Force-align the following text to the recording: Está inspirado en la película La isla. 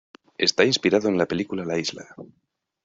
Está 0.39 0.65
inspirado 0.65 1.09
en 1.09 1.17
la 1.19 1.27
película 1.27 1.63
La 1.63 1.77
isla. 1.77 2.15